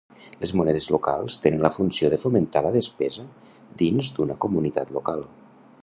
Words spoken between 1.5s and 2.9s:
la funció de fomentar la